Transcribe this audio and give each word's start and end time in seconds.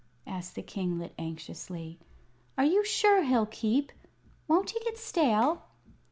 asked 0.25 0.55
the 0.55 0.63
kinglet, 0.63 1.13
anxiously. 1.19 1.99
"Are 2.57 2.65
you 2.65 2.83
sure 2.83 3.21
he'll 3.21 3.45
keep? 3.45 3.91
Won't 4.47 4.71
he 4.71 4.79
get 4.79 4.97
stale?" 4.97 5.61